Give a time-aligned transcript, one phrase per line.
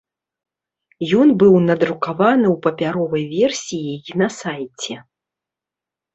[1.23, 4.93] Ён быў надрукаваны ў папяровай версіі і на сайце.